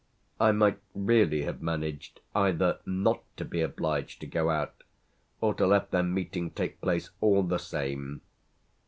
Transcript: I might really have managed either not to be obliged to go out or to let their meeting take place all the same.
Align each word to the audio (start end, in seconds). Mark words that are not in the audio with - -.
I 0.39 0.51
might 0.51 0.79
really 0.95 1.43
have 1.43 1.61
managed 1.61 2.21
either 2.33 2.79
not 2.87 3.21
to 3.37 3.45
be 3.45 3.61
obliged 3.61 4.19
to 4.21 4.25
go 4.25 4.49
out 4.49 4.81
or 5.41 5.53
to 5.53 5.67
let 5.67 5.91
their 5.91 6.01
meeting 6.01 6.49
take 6.49 6.81
place 6.81 7.11
all 7.21 7.43
the 7.43 7.59
same. 7.59 8.21